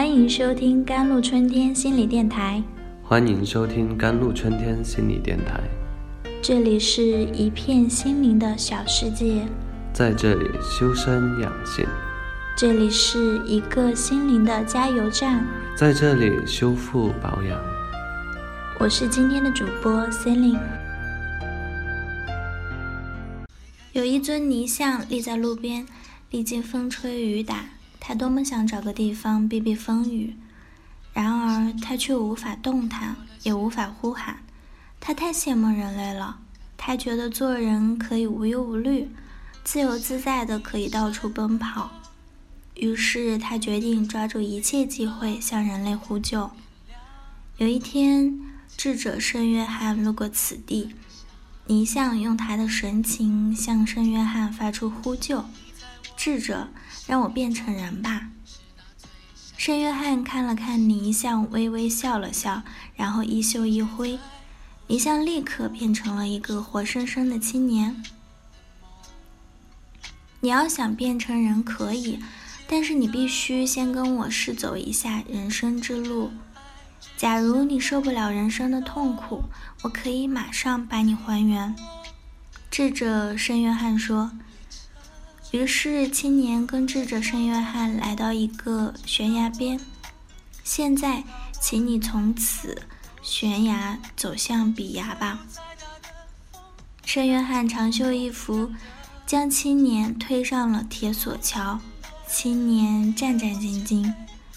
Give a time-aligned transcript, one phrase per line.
[0.00, 2.62] 欢迎收听甘露春天心理电台。
[3.02, 5.60] 欢迎收听甘露春天心理电台。
[6.40, 7.02] 这里是
[7.34, 9.46] 一片心灵的小世界，
[9.92, 11.86] 在这里修身养性。
[12.56, 17.60] 这里是一个心灵的加油站，在这里修复保养。
[18.78, 20.58] 我是今天的主播 Celine。
[23.92, 25.86] 有一尊泥像立在路边，
[26.30, 27.56] 历经风吹雨打。
[28.00, 30.34] 他多么想找个地方避避风雨，
[31.12, 34.38] 然而他却无法动弹，也无法呼喊。
[34.98, 36.38] 他太羡慕人类了，
[36.76, 39.10] 他觉得做人可以无忧无虑，
[39.62, 41.90] 自由自在的可以到处奔跑。
[42.74, 46.50] 于是他决定抓住一切机会向人类呼救。
[47.58, 48.40] 有一天，
[48.76, 50.94] 智者圣约翰路过此地，
[51.66, 55.44] 泥像用他的神情向圣约翰发出呼救。
[56.22, 56.68] 智者，
[57.06, 58.28] 让我变成人吧。
[59.56, 62.62] 圣约翰看了看泥像，微微笑了笑，
[62.94, 64.18] 然后衣袖一挥，
[64.88, 68.04] 泥像立刻变成了一个活生生的青年。
[70.40, 72.18] 你要想变成人可以，
[72.68, 76.30] 但是你必须先跟我试走一下人生之路。
[77.16, 79.44] 假如你受不了人生的痛苦，
[79.84, 81.74] 我可以马上把你还原。
[82.70, 84.32] 智者圣约翰说。
[85.52, 89.80] 于是，青年跟智者圣约翰来到一个悬崖边。
[90.62, 91.24] 现在，
[91.60, 92.82] 请你从此
[93.20, 95.40] 悬崖走向彼崖吧。
[97.04, 98.70] 圣约翰长袖一拂，
[99.26, 101.80] 将青年推上了铁索桥。
[102.28, 104.14] 青年战战兢兢，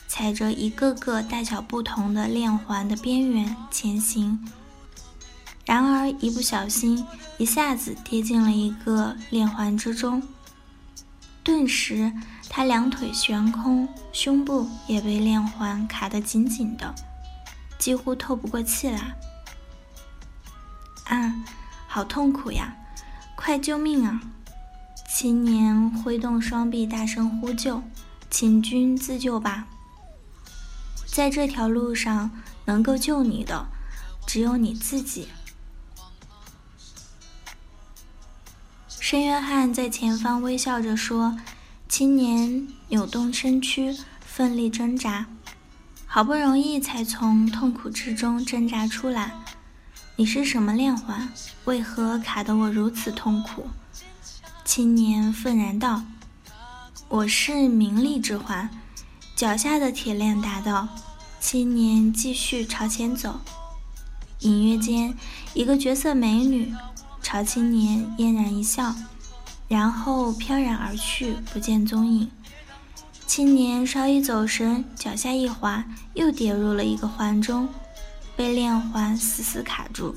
[0.07, 4.47] 踩着一个个大小不同的链环的边缘前行。
[5.65, 7.03] 然而，一不小心，
[7.39, 10.21] 一下子跌进了一个链环之中。
[11.43, 12.13] 顿时，
[12.49, 16.95] 他两腿悬空，胸部也被链环卡得紧紧的，
[17.77, 19.15] 几乎透不过气来。
[21.05, 21.35] 啊，
[21.87, 22.75] 好痛苦呀！
[23.35, 24.21] 快救命啊！
[25.13, 27.83] 青年挥动双臂，大声呼救
[28.31, 29.67] ：“请君自救吧！
[31.05, 32.31] 在这条路上，
[32.65, 33.67] 能够救你的，
[34.25, 35.27] 只有你自己。”
[39.13, 41.37] 申约翰在前方微笑着说
[41.87, 45.27] ：“青年扭动身躯，奋力挣扎，
[46.07, 49.35] 好不容易才从痛苦之中挣扎出来。
[50.15, 51.31] 你是什么链环？
[51.65, 53.67] 为何卡得我如此痛苦？”
[54.65, 56.01] 青年愤然道
[57.07, 58.67] ：“我是名利之环。”
[59.37, 60.87] 脚下的铁链答道。
[61.39, 63.39] 青年继续朝前走，
[64.39, 65.15] 隐约间，
[65.53, 66.73] 一个绝色美女。
[67.23, 68.93] 朝青年嫣然一笑，
[69.67, 72.29] 然后飘然而去，不见踪影。
[73.25, 77.69] 青年稍一走神，脚下一滑，又跌入了一个环中，
[78.35, 80.15] 被链环死死卡住。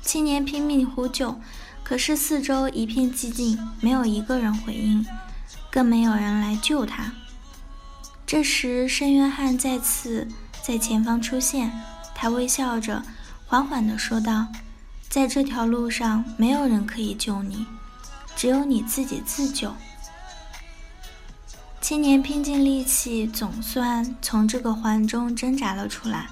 [0.00, 1.38] 青年拼命呼救，
[1.82, 5.04] 可是四周一片寂静，没有一个人回应，
[5.70, 7.12] 更没有人来救他。
[8.24, 10.28] 这时，申约翰再次
[10.62, 11.70] 在前方出现，
[12.14, 13.02] 他微笑着。
[13.50, 14.46] 缓缓地说道
[15.10, 17.66] ：“在这条路上，没有人可以救你，
[18.36, 19.74] 只有你自己自救。”
[21.82, 26.28] 青年拼尽力气，总算从这个环中挣扎了出来。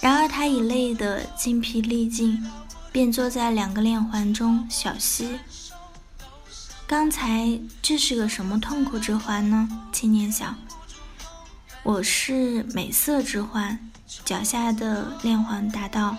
[0.00, 2.42] 然而，他已累得精疲力尽，
[2.90, 5.38] 便坐在两个链环中小息。
[6.86, 9.68] 刚才这是个什么痛苦之环呢？
[9.92, 10.56] 青年想
[11.84, 13.78] ：“我是美色之环。”
[14.24, 16.16] 脚下的链环答道：“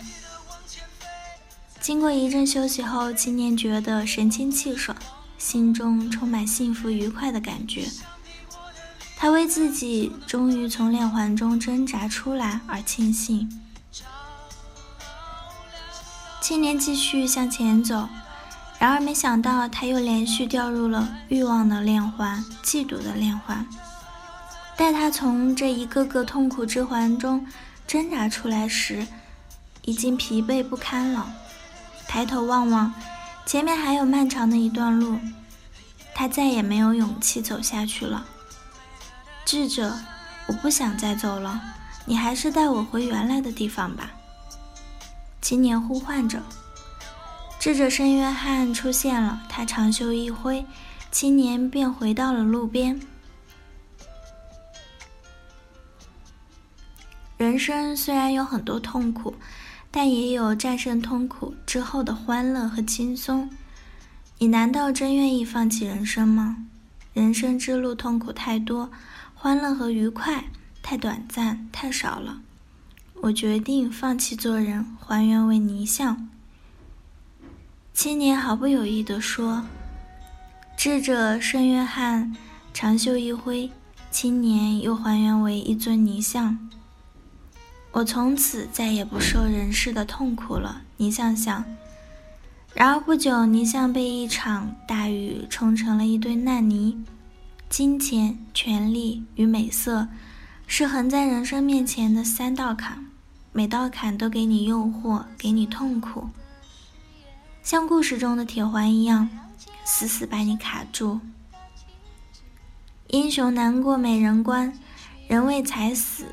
[1.82, 4.98] 经过一阵休息后，青年觉得神清气爽，
[5.38, 7.88] 心中充满幸福愉快的感觉。
[9.18, 13.50] 他为自己终于从链环中挣扎出来而庆幸。
[16.40, 18.08] 青年继续向前走，
[18.80, 23.68] 然而没想到他又连续掉入了欲望的链环、嫉妒的链环。
[24.78, 27.46] 待他从这一个个痛苦之环中，
[27.88, 29.08] 挣扎出来时，
[29.84, 31.34] 已经疲惫不堪了。
[32.06, 32.94] 抬头望望，
[33.46, 35.18] 前面还有漫长的一段路，
[36.14, 38.26] 他再也没有勇气走下去了。
[39.46, 39.98] 智者，
[40.48, 41.62] 我不想再走了，
[42.06, 44.12] 你还是带我回原来的地方吧。
[45.42, 46.44] 青年呼唤着。
[47.58, 50.66] 智者圣约翰出现了，他长袖一挥，
[51.10, 53.00] 青年便回到了路边。
[57.48, 59.34] 人生虽然有很多痛苦，
[59.90, 63.50] 但也有战胜痛苦之后的欢乐和轻松。
[64.38, 66.66] 你难道真愿意放弃人生吗？
[67.14, 68.92] 人生之路痛苦太多，
[69.34, 70.44] 欢乐和愉快
[70.84, 72.42] 太短暂太少了。
[73.22, 76.28] 我决定放弃做人，还原为泥像。
[77.94, 79.64] 青年毫不犹豫地说
[80.76, 82.36] ：“智者圣约翰
[82.74, 83.72] 长袖一挥，
[84.12, 86.60] 青年又还原为一尊泥像。
[87.98, 91.66] 我从此再也不受人世的痛苦了。”泥像想。
[92.76, 97.04] 然而不久，泥像被一场大雨冲成了一堆烂泥。
[97.70, 100.10] 金钱、权力与美色，
[100.68, 103.04] 是横在人生面前的三道坎，
[103.52, 106.30] 每道坎都给你诱惑，给你痛苦，
[107.64, 109.28] 像故事中的铁环一样，
[109.84, 111.20] 死死把你卡住。
[113.08, 114.72] 英雄难过美人关，
[115.28, 116.26] 人为财死，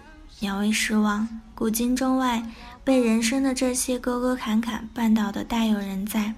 [0.44, 1.26] 鸟为食亡。
[1.54, 2.42] 古今中外。
[2.84, 6.34] 被人生的这些沟沟坎坎绊倒的大有人在。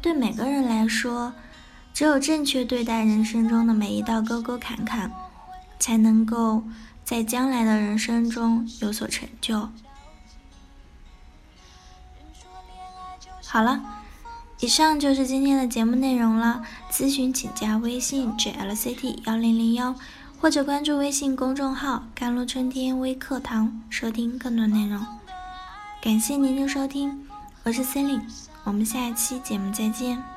[0.00, 1.32] 对每个人来说，
[1.92, 5.10] 只有正确对待人生中的每一道沟沟坎坎，
[5.80, 6.62] 才能够
[7.02, 9.68] 在将来的人生中有所成就。
[13.44, 13.82] 好了，
[14.60, 16.62] 以上就是今天的节目内容了。
[16.88, 19.96] 咨询请加微信 jlct 幺零零幺。
[20.46, 25.04] 或者关注微信公众号“甘露春天微课堂”，收听更多内容。
[26.00, 27.26] 感谢您的收听，
[27.64, 28.26] 我是 c e l i n e
[28.62, 30.35] 我们下一期节目再见。